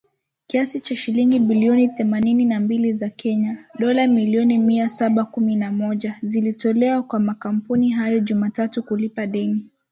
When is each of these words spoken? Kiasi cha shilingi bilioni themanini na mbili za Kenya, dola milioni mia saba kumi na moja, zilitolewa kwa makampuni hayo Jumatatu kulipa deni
Kiasi 0.47 0.79
cha 0.79 0.95
shilingi 0.95 1.39
bilioni 1.39 1.87
themanini 1.87 2.45
na 2.45 2.59
mbili 2.59 2.93
za 2.93 3.09
Kenya, 3.09 3.65
dola 3.79 4.07
milioni 4.07 4.57
mia 4.57 4.89
saba 4.89 5.25
kumi 5.25 5.55
na 5.55 5.71
moja, 5.71 6.15
zilitolewa 6.23 7.03
kwa 7.03 7.19
makampuni 7.19 7.89
hayo 7.89 8.19
Jumatatu 8.19 8.83
kulipa 8.83 9.25
deni 9.27 9.65